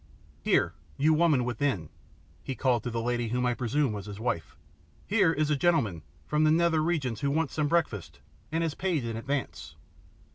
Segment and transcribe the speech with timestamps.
[0.41, 1.89] Here, you woman within,"
[2.41, 4.57] he called to the lady whom I presume was his wife,
[5.05, 8.19] "here is a gentleman from the nether regions who wants some breakfast
[8.51, 9.75] and has paid in advance.